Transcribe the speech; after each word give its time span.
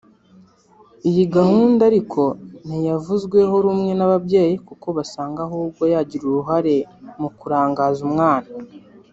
Iyi 1.09 1.23
gahunda 1.35 1.81
ariko 1.91 2.21
ntiyavuzweho 2.65 3.55
rumwe 3.65 3.91
n’ababyeyi 3.95 4.55
kuko 4.67 4.87
basanga 4.97 5.39
ahubwo 5.47 5.83
yagira 5.93 6.23
uruhare 6.25 6.75
mu 7.19 7.29
kurangaza 7.39 7.99
umwana 8.09 8.49